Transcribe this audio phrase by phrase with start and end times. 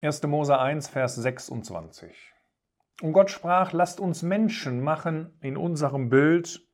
[0.00, 0.22] 1.
[0.28, 2.32] Mose 1, Vers 26.
[3.02, 6.64] Und Gott sprach, lasst uns Menschen machen in unserem Bild,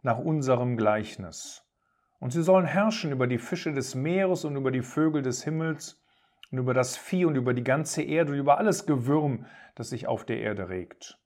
[0.00, 1.62] nach unserem Gleichnis.
[2.20, 6.02] Und sie sollen herrschen über die Fische des Meeres und über die Vögel des Himmels
[6.50, 9.44] und über das Vieh und über die ganze Erde und über alles Gewürm,
[9.74, 11.18] das sich auf der Erde regt.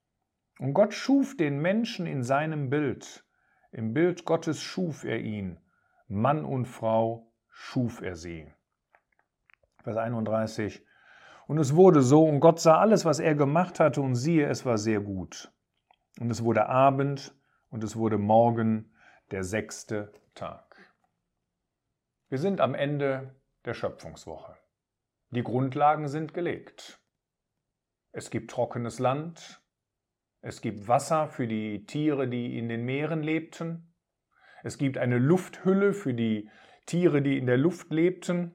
[0.59, 3.25] Und Gott schuf den Menschen in seinem Bild.
[3.71, 5.61] Im Bild Gottes schuf er ihn.
[6.09, 8.52] Mann und Frau schuf er sie.
[9.85, 10.85] Vers 31.
[11.46, 14.64] Und es wurde so, und Gott sah alles, was er gemacht hatte, und siehe, es
[14.64, 15.52] war sehr gut.
[16.18, 17.35] Und es wurde Abend,
[17.68, 18.94] und es wurde Morgen,
[19.30, 20.76] der sechste Tag.
[22.29, 24.57] Wir sind am Ende der Schöpfungswoche.
[25.30, 27.00] Die Grundlagen sind gelegt.
[28.13, 29.61] Es gibt trockenes Land,
[30.40, 33.94] es gibt Wasser für die Tiere, die in den Meeren lebten,
[34.64, 36.48] es gibt eine Lufthülle für die
[36.86, 38.55] Tiere, die in der Luft lebten,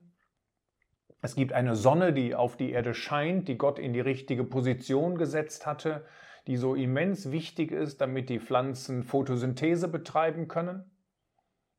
[1.22, 5.18] es gibt eine Sonne, die auf die Erde scheint, die Gott in die richtige Position
[5.18, 6.06] gesetzt hatte,
[6.48, 10.90] die so immens wichtig ist, damit die Pflanzen Photosynthese betreiben können.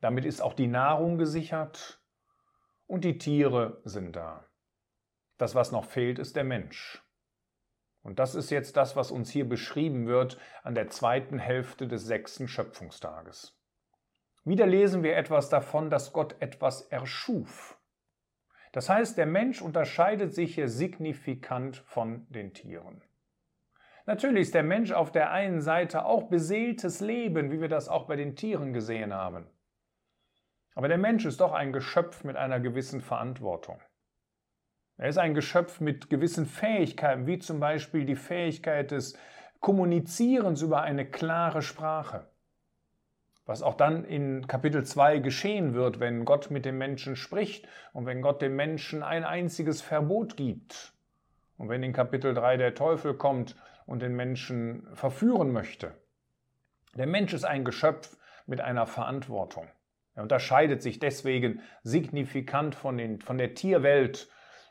[0.01, 2.03] Damit ist auch die Nahrung gesichert
[2.87, 4.45] und die Tiere sind da.
[5.39, 7.03] Das, was noch fehlt, ist der Mensch.
[8.03, 12.05] Und das ist jetzt das, was uns hier beschrieben wird an der zweiten Hälfte des
[12.05, 13.59] sechsten Schöpfungstages.
[14.45, 17.80] Wieder lesen wir etwas davon, dass Gott etwas erschuf.
[18.73, 23.03] Das heißt, der Mensch unterscheidet sich hier signifikant von den Tieren.
[24.07, 28.07] Natürlich ist der Mensch auf der einen Seite auch beseeltes Leben, wie wir das auch
[28.07, 29.47] bei den Tieren gesehen haben.
[30.75, 33.81] Aber der Mensch ist doch ein Geschöpf mit einer gewissen Verantwortung.
[34.97, 39.19] Er ist ein Geschöpf mit gewissen Fähigkeiten, wie zum Beispiel die Fähigkeit des
[39.61, 42.30] Kommunizierens über eine klare Sprache
[43.51, 48.07] was auch dann in Kapitel 2 geschehen wird, wenn Gott mit dem Menschen spricht und
[48.07, 50.93] wenn Gott dem Menschen ein einziges Verbot gibt.
[51.57, 55.91] Und wenn in Kapitel 3 der Teufel kommt und den Menschen verführen möchte.
[56.95, 58.17] Der Mensch ist ein Geschöpf
[58.47, 59.67] mit einer Verantwortung.
[60.15, 64.31] Er unterscheidet sich deswegen signifikant von, den, von der Tierwelt.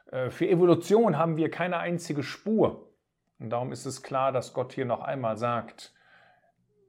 [0.10, 2.94] Äh, für Evolution haben wir keine einzige Spur.
[3.40, 5.94] Und darum ist es klar, dass Gott hier noch einmal sagt,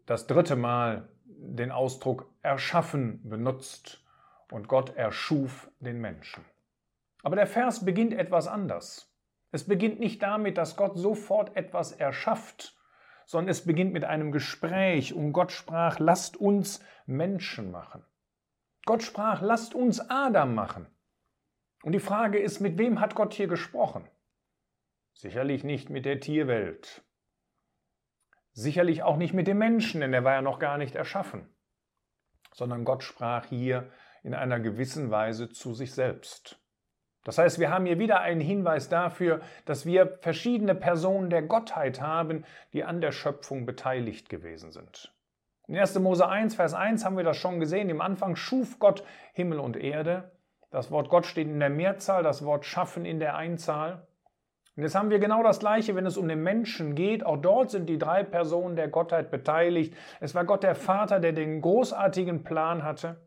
[0.06, 4.04] das dritte Mal, den Ausdruck erschaffen benutzt
[4.50, 6.44] und Gott erschuf den Menschen.
[7.22, 9.12] Aber der Vers beginnt etwas anders.
[9.52, 12.76] Es beginnt nicht damit, dass Gott sofort etwas erschafft,
[13.26, 18.04] sondern es beginnt mit einem Gespräch und Gott sprach, lasst uns Menschen machen.
[18.86, 20.86] Gott sprach, lasst uns Adam machen.
[21.82, 24.08] Und die Frage ist, mit wem hat Gott hier gesprochen?
[25.12, 27.04] Sicherlich nicht mit der Tierwelt,
[28.52, 31.48] Sicherlich auch nicht mit dem Menschen, denn er war ja noch gar nicht erschaffen,
[32.52, 33.90] sondern Gott sprach hier
[34.22, 36.60] in einer gewissen Weise zu sich selbst.
[37.24, 42.00] Das heißt, wir haben hier wieder einen Hinweis dafür, dass wir verschiedene Personen der Gottheit
[42.00, 45.14] haben, die an der Schöpfung beteiligt gewesen sind.
[45.68, 45.98] In 1.
[46.00, 47.90] Mose 1, Vers 1 haben wir das schon gesehen.
[47.90, 50.32] Im Anfang schuf Gott Himmel und Erde.
[50.70, 54.06] Das Wort Gott steht in der Mehrzahl, das Wort schaffen in der Einzahl.
[54.80, 57.26] Und jetzt haben wir genau das Gleiche, wenn es um den Menschen geht.
[57.26, 59.94] Auch dort sind die drei Personen der Gottheit beteiligt.
[60.20, 63.20] Es war Gott der Vater, der den großartigen Plan hatte.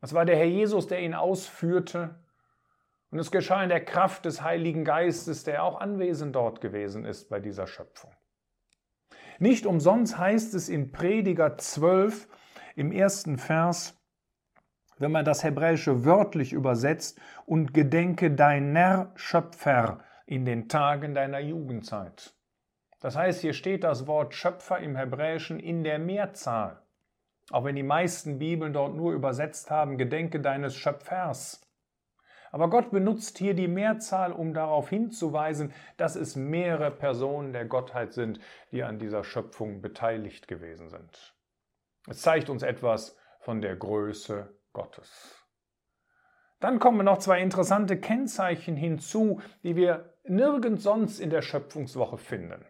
[0.00, 2.18] Es war der Herr Jesus, der ihn ausführte.
[3.10, 7.28] Und es geschah in der Kraft des Heiligen Geistes, der auch anwesend dort gewesen ist
[7.28, 8.12] bei dieser Schöpfung.
[9.38, 12.26] Nicht umsonst heißt es in Prediger 12
[12.74, 14.00] im ersten Vers,
[14.96, 22.32] wenn man das Hebräische wörtlich übersetzt, und gedenke deiner Schöpfer, in den Tagen deiner Jugendzeit.
[23.00, 26.80] Das heißt, hier steht das Wort Schöpfer im Hebräischen in der Mehrzahl.
[27.50, 31.60] Auch wenn die meisten Bibeln dort nur übersetzt haben, gedenke deines Schöpfers.
[32.52, 38.12] Aber Gott benutzt hier die Mehrzahl, um darauf hinzuweisen, dass es mehrere Personen der Gottheit
[38.12, 38.38] sind,
[38.70, 41.34] die an dieser Schöpfung beteiligt gewesen sind.
[42.08, 45.44] Es zeigt uns etwas von der Größe Gottes.
[46.60, 52.64] Dann kommen noch zwei interessante Kennzeichen hinzu, die wir nirgends sonst in der Schöpfungswoche finden.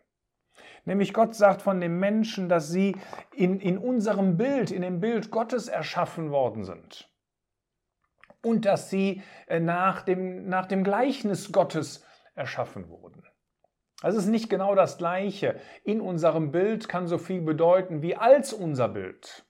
[0.85, 2.97] Nämlich Gott sagt von den Menschen, dass sie
[3.35, 7.11] in, in unserem Bild, in dem Bild Gottes erschaffen worden sind.
[8.43, 12.05] Und dass sie äh, nach dem, nach dem Gleichnis Gottes
[12.35, 13.23] erschaffen wurden.
[14.01, 15.61] Das ist nicht genau das Gleiche.
[15.85, 19.45] In unserem Bild kann so viel bedeuten wie als unser Bild.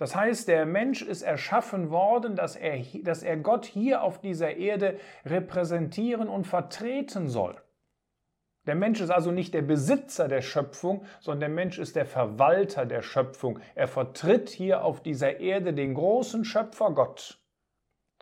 [0.00, 4.56] Das heißt, der Mensch ist erschaffen worden, dass er, dass er Gott hier auf dieser
[4.56, 7.60] Erde repräsentieren und vertreten soll.
[8.66, 12.86] Der Mensch ist also nicht der Besitzer der Schöpfung, sondern der Mensch ist der Verwalter
[12.86, 13.58] der Schöpfung.
[13.74, 17.38] Er vertritt hier auf dieser Erde den großen Schöpfer Gott.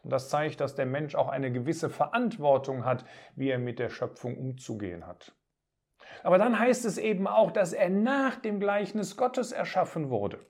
[0.02, 3.04] Und das zeigt, dass der Mensch auch eine gewisse Verantwortung hat,
[3.36, 5.32] wie er mit der Schöpfung umzugehen hat.
[6.24, 10.40] Aber dann heißt es eben auch, dass er nach dem Gleichnis Gottes erschaffen wurde.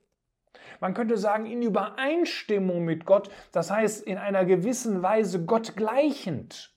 [0.81, 6.75] Man könnte sagen, in Übereinstimmung mit Gott, das heißt in einer gewissen Weise Gott gleichend.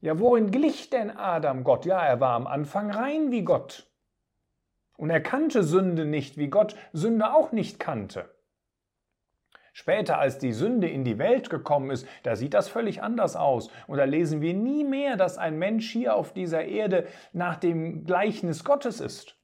[0.00, 1.84] Ja, worin glich denn Adam Gott?
[1.84, 3.90] Ja, er war am Anfang rein wie Gott.
[4.96, 8.28] Und er kannte Sünde nicht, wie Gott Sünde auch nicht kannte.
[9.72, 13.70] Später, als die Sünde in die Welt gekommen ist, da sieht das völlig anders aus.
[13.86, 18.04] Und da lesen wir nie mehr, dass ein Mensch hier auf dieser Erde nach dem
[18.04, 19.36] Gleichnis Gottes ist.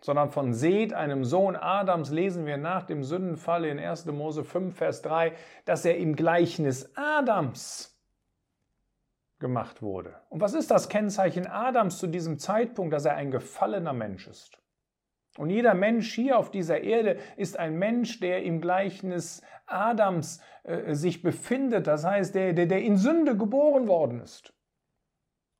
[0.00, 4.06] Sondern von Seth, einem Sohn Adams, lesen wir nach dem Sündenfall in 1.
[4.06, 5.32] Mose 5, Vers 3,
[5.64, 7.98] dass er im Gleichnis Adams
[9.38, 10.14] gemacht wurde.
[10.30, 14.58] Und was ist das Kennzeichen Adams zu diesem Zeitpunkt, dass er ein gefallener Mensch ist?
[15.36, 20.94] Und jeder Mensch hier auf dieser Erde ist ein Mensch, der im Gleichnis Adams äh,
[20.94, 24.52] sich befindet, das heißt, der, der, der in Sünde geboren worden ist.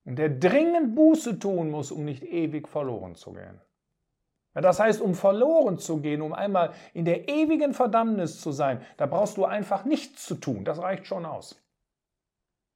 [0.04, 3.60] Und der dringend Buße tun muss, um nicht ewig verloren zu gehen.
[4.54, 9.06] Das heißt, um verloren zu gehen, um einmal in der ewigen Verdammnis zu sein, da
[9.06, 10.64] brauchst du einfach nichts zu tun.
[10.64, 11.64] Das reicht schon aus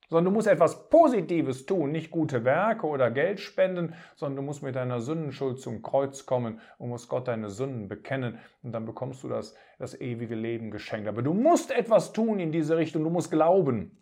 [0.09, 4.63] sondern du musst etwas Positives tun, nicht gute Werke oder Geld spenden, sondern du musst
[4.63, 9.23] mit deiner Sündenschuld zum Kreuz kommen und musst Gott deine Sünden bekennen und dann bekommst
[9.23, 11.09] du das, das ewige Leben geschenkt.
[11.09, 13.99] Aber du musst etwas tun in diese Richtung, du musst glauben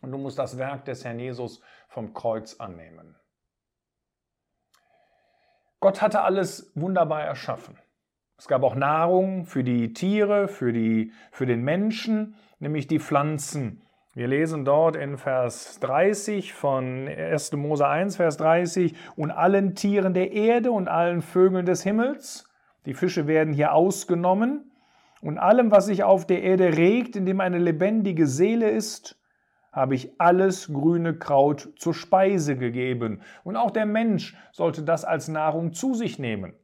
[0.00, 3.16] und du musst das Werk des Herrn Jesus vom Kreuz annehmen.
[5.84, 7.76] Gott hatte alles wunderbar erschaffen.
[8.38, 13.82] Es gab auch Nahrung für die Tiere, für, die, für den Menschen, nämlich die Pflanzen
[14.16, 17.52] wir lesen dort in Vers 30 von 1.
[17.54, 22.48] Mose 1, Vers 30, und allen Tieren der Erde und allen Vögeln des Himmels,
[22.86, 24.70] die Fische werden hier ausgenommen,
[25.20, 29.18] und allem, was sich auf der Erde regt, in dem eine lebendige Seele ist,
[29.74, 33.20] habe ich alles grüne Kraut zur Speise gegeben.
[33.42, 36.54] Und auch der Mensch sollte das als Nahrung zu sich nehmen.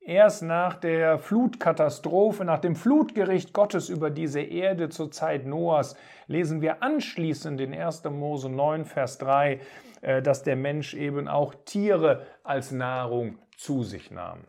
[0.00, 5.96] Erst nach der Flutkatastrophe, nach dem Flutgericht Gottes über diese Erde zur Zeit Noahs,
[6.26, 8.04] lesen wir anschließend in 1.
[8.04, 9.60] Mose 9, Vers 3,
[10.02, 14.44] äh, dass der Mensch eben auch Tiere als Nahrung zu sich nahm.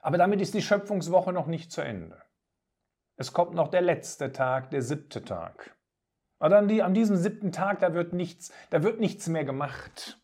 [0.00, 2.22] Aber damit ist die Schöpfungswoche noch nicht zu Ende.
[3.16, 5.76] Es kommt noch der letzte Tag, der siebte Tag.
[6.42, 10.20] Aber an diesem siebten Tag, da wird nichts, da wird nichts mehr gemacht.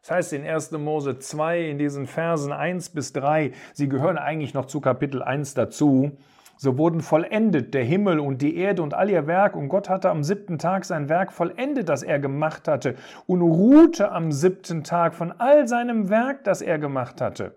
[0.00, 0.70] Das heißt in 1.
[0.70, 5.54] Mose 2, in diesen Versen 1 bis 3, sie gehören eigentlich noch zu Kapitel 1
[5.54, 6.18] dazu,
[6.56, 10.08] so wurden vollendet der Himmel und die Erde und all ihr Werk, und Gott hatte
[10.08, 12.94] am siebten Tag sein Werk vollendet, das er gemacht hatte,
[13.26, 17.56] und ruhte am siebten Tag von all seinem Werk, das er gemacht hatte.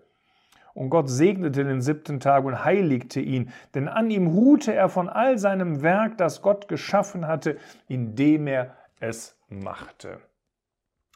[0.80, 5.10] Und Gott segnete den siebten Tag und heiligte ihn, denn an ihm ruhte er von
[5.10, 7.58] all seinem Werk, das Gott geschaffen hatte,
[7.90, 10.22] indem er es machte.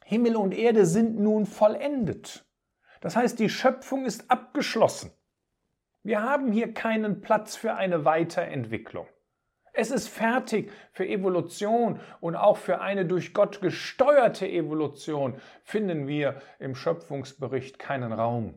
[0.04, 2.44] Himmel und Erde sind nun vollendet.
[3.00, 5.12] Das heißt, die Schöpfung ist abgeschlossen.
[6.04, 9.08] Wir haben hier keinen Platz für eine Weiterentwicklung.
[9.72, 16.42] Es ist fertig für Evolution und auch für eine durch Gott gesteuerte Evolution finden wir
[16.60, 18.56] im Schöpfungsbericht keinen Raum.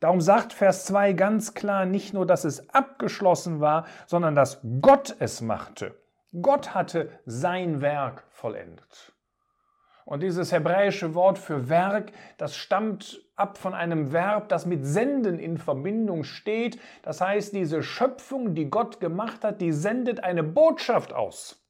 [0.00, 5.14] Darum sagt Vers 2 ganz klar nicht nur, dass es abgeschlossen war, sondern dass Gott
[5.18, 5.94] es machte.
[6.40, 9.12] Gott hatte sein Werk vollendet.
[10.06, 15.38] Und dieses hebräische Wort für Werk, das stammt ab von einem Verb, das mit Senden
[15.38, 16.80] in Verbindung steht.
[17.02, 21.62] Das heißt, diese Schöpfung, die Gott gemacht hat, die sendet eine Botschaft aus.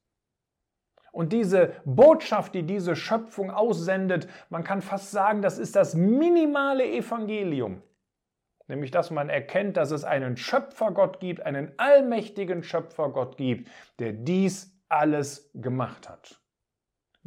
[1.11, 6.89] Und diese Botschaft, die diese Schöpfung aussendet, man kann fast sagen, das ist das minimale
[6.89, 7.83] Evangelium.
[8.67, 14.77] Nämlich, dass man erkennt, dass es einen Schöpfergott gibt, einen allmächtigen Schöpfergott gibt, der dies
[14.87, 16.41] alles gemacht hat.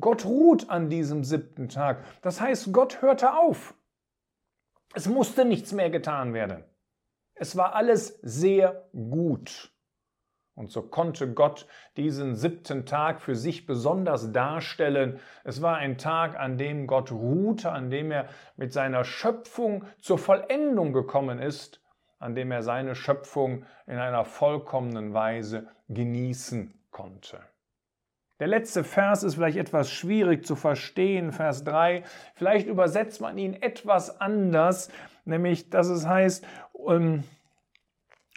[0.01, 2.05] Gott ruht an diesem siebten Tag.
[2.23, 3.75] Das heißt, Gott hörte auf.
[4.95, 6.65] Es musste nichts mehr getan werden.
[7.35, 9.74] Es war alles sehr gut.
[10.55, 15.19] Und so konnte Gott diesen siebten Tag für sich besonders darstellen.
[15.43, 20.19] Es war ein Tag, an dem Gott ruhte, an dem er mit seiner Schöpfung zur
[20.19, 21.81] Vollendung gekommen ist,
[22.21, 27.41] an dem er seine Schöpfung in einer vollkommenen Weise genießen konnte.
[28.41, 32.03] Der letzte Vers ist vielleicht etwas schwierig zu verstehen, Vers 3.
[32.35, 34.91] Vielleicht übersetzt man ihn etwas anders,
[35.25, 36.45] nämlich dass es heißt,
[36.89, 37.25] ähm,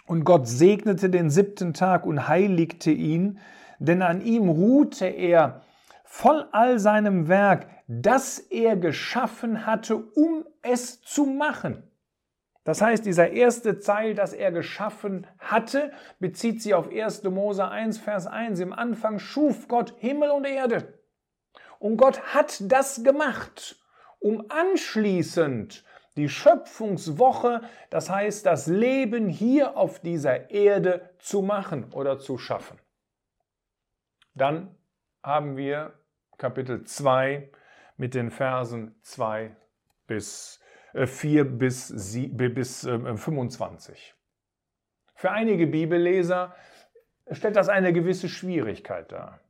[0.08, 3.38] und Gott segnete den siebten Tag und heiligte ihn,
[3.78, 5.62] denn an ihm ruhte er
[6.04, 11.82] voll all seinem Werk, das er geschaffen hatte, um es zu machen.
[12.64, 17.24] Das heißt, dieser erste Zeil, das er geschaffen hatte, bezieht sich auf 1.
[17.24, 18.60] Mose 1, Vers 1.
[18.60, 20.98] Im Anfang schuf Gott Himmel und Erde.
[21.78, 23.76] Und Gott hat das gemacht,
[24.18, 25.84] um anschließend
[26.18, 32.78] die Schöpfungswoche, das heißt das Leben hier auf dieser Erde zu machen oder zu schaffen.
[34.34, 34.76] Dann
[35.22, 35.94] haben wir
[36.36, 37.50] Kapitel 2
[37.96, 39.56] mit den Versen 2
[40.06, 40.60] bis
[40.94, 41.92] 4 äh, bis,
[42.32, 43.96] bis 25.
[43.96, 44.14] Äh,
[45.14, 46.54] Für einige Bibelleser
[47.30, 49.40] stellt das eine gewisse Schwierigkeit dar,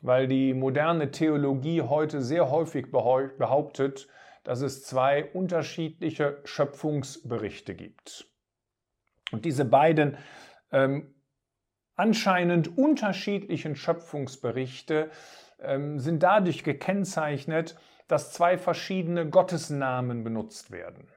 [0.00, 4.08] weil die moderne Theologie heute sehr häufig behauptet,
[4.48, 8.26] dass es zwei unterschiedliche Schöpfungsberichte gibt.
[9.30, 10.16] Und diese beiden
[10.72, 11.14] ähm,
[11.96, 15.10] anscheinend unterschiedlichen Schöpfungsberichte
[15.60, 17.76] ähm, sind dadurch gekennzeichnet,
[18.06, 21.08] dass zwei verschiedene Gottesnamen benutzt werden.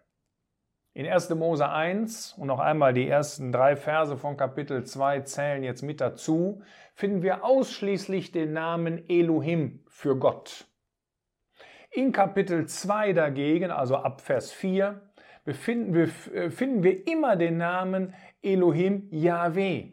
[0.91, 1.29] In 1.
[1.29, 6.01] Mose 1 und noch einmal die ersten drei Verse von Kapitel 2 zählen jetzt mit
[6.01, 6.63] dazu,
[6.95, 10.67] finden wir ausschließlich den Namen Elohim für Gott.
[11.93, 15.01] In Kapitel 2 dagegen, also ab Vers 4,
[15.43, 19.91] befinden wir, äh, finden wir immer den Namen Elohim Yahweh.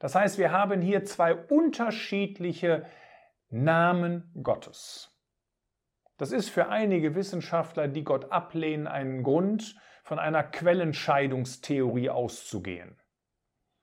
[0.00, 2.86] Das heißt, wir haben hier zwei unterschiedliche
[3.50, 5.14] Namen Gottes.
[6.16, 12.98] Das ist für einige Wissenschaftler, die Gott ablehnen, ein Grund, von einer Quellenscheidungstheorie auszugehen.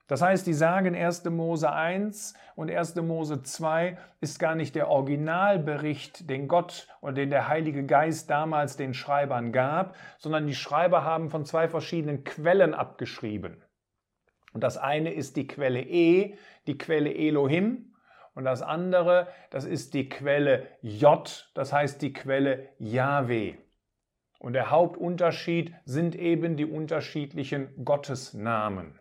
[0.08, 1.26] Das heißt, die sagen 1.
[1.26, 2.96] Mose 1 und 1.
[2.98, 8.78] Mose 2 ist gar nicht der Originalbericht, den Gott oder den der Heilige Geist damals
[8.78, 13.64] den Schreibern gab, sondern die Schreiber haben von zwei verschiedenen Quellen abgeschrieben.
[14.54, 17.92] Und das eine ist die Quelle E, die Quelle Elohim,
[18.36, 23.56] und das andere, das ist die Quelle J, das heißt die Quelle Yahweh.
[24.40, 29.00] Und der Hauptunterschied sind eben die unterschiedlichen Gottesnamen.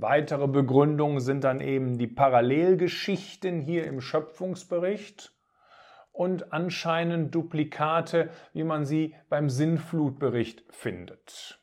[0.00, 5.32] Weitere Begründungen sind dann eben die Parallelgeschichten hier im Schöpfungsbericht
[6.12, 11.60] und anscheinend Duplikate, wie man sie beim Sinnflutbericht findet.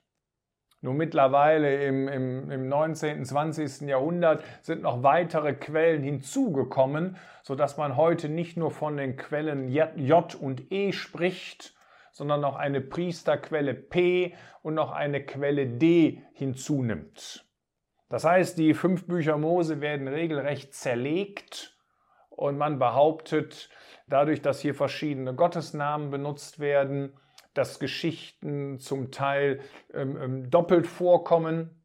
[0.82, 3.88] Nur mittlerweile im, im, im 19., 20.
[3.88, 10.36] Jahrhundert sind noch weitere Quellen hinzugekommen, sodass man heute nicht nur von den Quellen J
[10.36, 11.74] und E spricht,
[12.12, 17.45] sondern noch eine Priesterquelle P und noch eine Quelle D hinzunimmt.
[18.10, 21.76] Das heißt, die fünf Bücher Mose werden regelrecht zerlegt
[22.30, 23.70] und man behauptet,
[24.08, 27.14] dadurch, dass hier verschiedene Gottesnamen benutzt werden,
[27.54, 29.60] dass Geschichten zum Teil
[29.94, 31.82] ähm, ähm, doppelt vorkommen,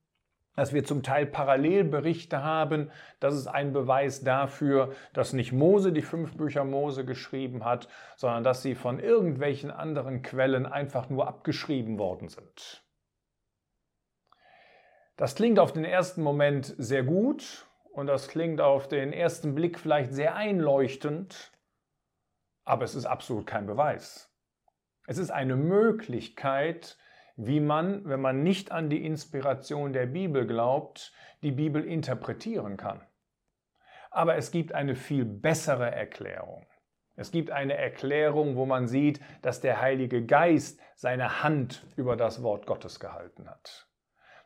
[0.57, 2.91] dass wir zum Teil Parallelberichte haben.
[3.21, 8.45] Das ist ein Beweis dafür, dass nicht Mose die fünf Bücher Mose geschrieben hat, sondern
[8.45, 12.83] dass sie von irgendwelchen anderen Quellen einfach nur abgeschrieben worden sind.
[15.21, 19.79] Das klingt auf den ersten Moment sehr gut und das klingt auf den ersten Blick
[19.79, 21.53] vielleicht sehr einleuchtend,
[22.65, 24.35] aber es ist absolut kein Beweis.
[25.07, 26.97] Es ist eine Möglichkeit,
[27.37, 31.12] wie man, wenn man nicht an die Inspiration der Bibel glaubt,
[31.43, 33.07] die Bibel interpretieren kann.
[34.11, 36.67] Aber es gibt eine viel bessere Erklärung.
[37.15, 42.43] Es gibt eine Erklärung, wo man sieht, dass der Heilige Geist seine Hand über das
[42.43, 43.89] Wort Gottes gehalten hat.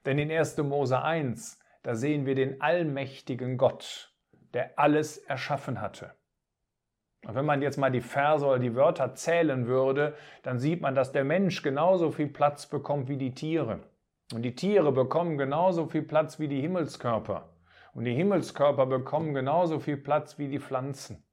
[0.04, 0.58] Denn in 1.
[0.58, 4.14] Mose 1, da sehen wir den allmächtigen Gott,
[4.52, 6.12] der alles erschaffen hatte.
[7.26, 10.94] Und wenn man jetzt mal die Verse oder die Wörter zählen würde, dann sieht man,
[10.94, 13.80] dass der Mensch genauso viel Platz bekommt wie die Tiere.
[14.32, 17.48] Und die Tiere bekommen genauso viel Platz wie die Himmelskörper.
[17.94, 21.24] Und die Himmelskörper bekommen genauso viel Platz wie die Pflanzen.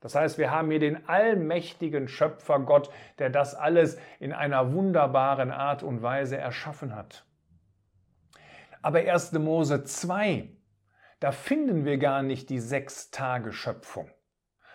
[0.00, 5.50] Das heißt, wir haben hier den allmächtigen Schöpfer Gott, der das alles in einer wunderbaren
[5.50, 7.26] Art und Weise erschaffen hat.
[8.82, 9.32] Aber 1.
[9.32, 10.50] Mose 2,
[11.20, 14.10] da finden wir gar nicht die sechs Tage Schöpfung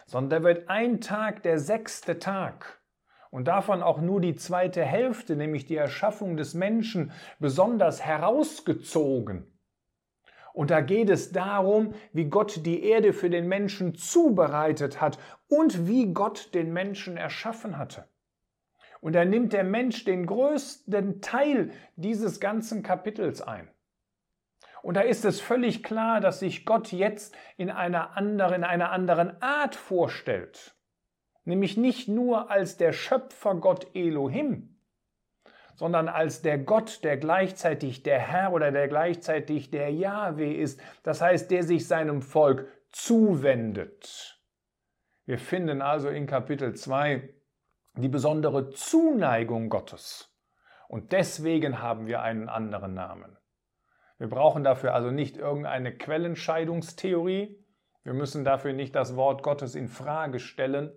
[0.05, 2.81] sondern da wird ein Tag der sechste Tag
[3.31, 9.51] und davon auch nur die zweite Hälfte, nämlich die Erschaffung des Menschen, besonders herausgezogen.
[10.53, 15.19] Und da geht es darum, wie Gott die Erde für den Menschen zubereitet hat
[15.49, 18.07] und wie Gott den Menschen erschaffen hatte.
[19.01, 23.69] Und da nimmt der Mensch den größten Teil dieses ganzen Kapitels ein.
[24.85, 28.91] Und da ist es völlig klar, dass sich Gott jetzt in einer anderen, in einer
[28.91, 30.75] anderen Art vorstellt.
[31.43, 34.77] Nämlich nicht nur als der Schöpfergott Elohim,
[35.73, 40.79] sondern als der Gott, der gleichzeitig der Herr oder der gleichzeitig der Yahweh ist.
[41.01, 44.39] Das heißt, der sich seinem Volk zuwendet.
[45.25, 47.27] Wir finden also in Kapitel 2
[47.97, 50.31] die besondere Zuneigung Gottes
[50.89, 53.35] Und deswegen haben wir einen anderen Namen.
[54.17, 57.61] Wir brauchen dafür also nicht irgendeine Quellenscheidungstheorie.
[58.03, 60.91] Wir müssen dafür nicht das Wort Gottes in Frage stellen,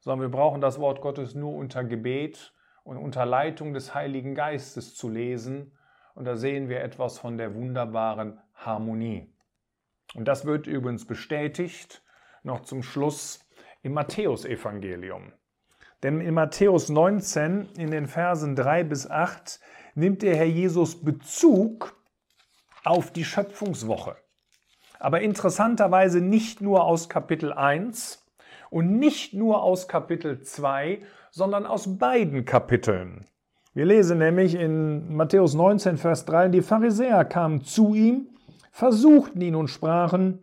[0.00, 4.94] sondern wir brauchen das Wort Gottes nur unter Gebet und unter Leitung des Heiligen Geistes
[4.94, 5.76] zu lesen.
[6.14, 9.32] Und da sehen wir etwas von der wunderbaren Harmonie.
[10.14, 12.02] Und das wird übrigens bestätigt
[12.42, 13.46] noch zum Schluss
[13.82, 15.32] im Matthäusevangelium.
[16.02, 19.60] Denn in Matthäus 19, in den Versen 3 bis 8,
[19.94, 21.97] nimmt der Herr Jesus Bezug
[22.88, 24.16] auf die Schöpfungswoche.
[24.98, 28.26] Aber interessanterweise nicht nur aus Kapitel 1
[28.70, 33.26] und nicht nur aus Kapitel 2, sondern aus beiden Kapiteln.
[33.74, 38.30] Wir lesen nämlich in Matthäus 19, Vers 3, die Pharisäer kamen zu ihm,
[38.72, 40.42] versuchten ihn und sprachen,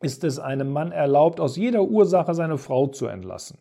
[0.00, 3.58] ist es einem Mann erlaubt, aus jeder Ursache seine Frau zu entlassen?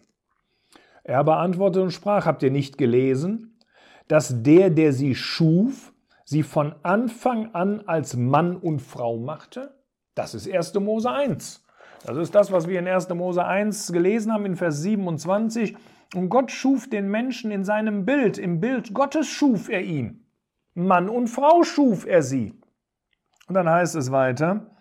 [1.03, 3.59] Er beantwortete und sprach, habt ihr nicht gelesen,
[4.07, 5.94] dass der, der sie schuf,
[6.25, 9.79] sie von Anfang an als Mann und Frau machte?
[10.15, 10.73] Das ist 1.
[10.75, 11.63] Mose 1.
[12.03, 13.09] Das ist das, was wir in 1.
[13.09, 15.75] Mose 1 gelesen haben in Vers 27.
[16.13, 18.37] Und Gott schuf den Menschen in seinem Bild.
[18.37, 20.27] Im Bild Gottes schuf er ihn.
[20.73, 22.53] Mann und Frau schuf er sie.
[23.47, 24.74] Und dann heißt es weiter,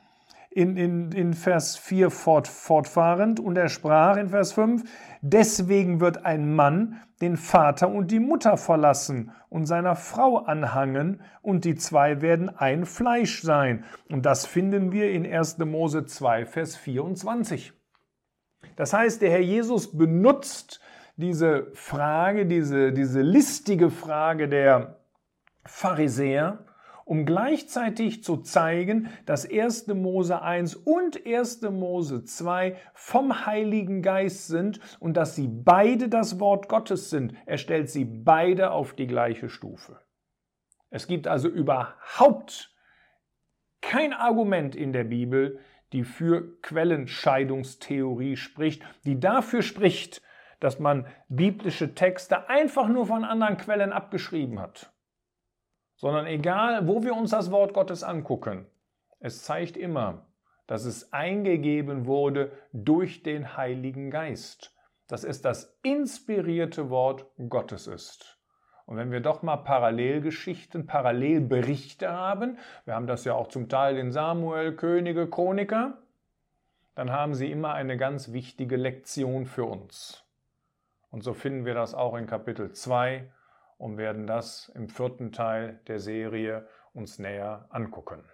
[0.54, 4.84] in, in, in Vers 4 fort, fortfahrend, und er sprach in Vers 5,
[5.20, 11.64] deswegen wird ein Mann den Vater und die Mutter verlassen und seiner Frau anhangen, und
[11.64, 13.84] die zwei werden ein Fleisch sein.
[14.08, 15.58] Und das finden wir in 1.
[15.58, 17.72] Mose 2, Vers 24.
[18.76, 20.80] Das heißt, der Herr Jesus benutzt
[21.16, 25.00] diese Frage, diese, diese listige Frage der
[25.64, 26.64] Pharisäer,
[27.04, 29.88] um gleichzeitig zu zeigen, dass 1.
[29.88, 31.62] Mose 1 und 1.
[31.62, 37.34] Mose 2 vom Heiligen Geist sind und dass sie beide das Wort Gottes sind.
[37.46, 40.00] Er stellt sie beide auf die gleiche Stufe.
[40.90, 42.74] Es gibt also überhaupt
[43.80, 45.58] kein Argument in der Bibel,
[45.92, 50.22] die für Quellenscheidungstheorie spricht, die dafür spricht,
[50.60, 54.93] dass man biblische Texte einfach nur von anderen Quellen abgeschrieben hat
[55.96, 58.66] sondern egal, wo wir uns das Wort Gottes angucken,
[59.20, 60.26] es zeigt immer,
[60.66, 64.74] dass es eingegeben wurde durch den Heiligen Geist,
[65.08, 68.38] dass es das inspirierte Wort Gottes ist.
[68.86, 73.96] Und wenn wir doch mal Parallelgeschichten, Parallelberichte haben, wir haben das ja auch zum Teil
[73.96, 75.98] in Samuel, Könige, Chroniker,
[76.94, 80.24] dann haben sie immer eine ganz wichtige Lektion für uns.
[81.10, 83.30] Und so finden wir das auch in Kapitel 2
[83.78, 88.24] und werden das im vierten Teil der Serie uns näher angucken.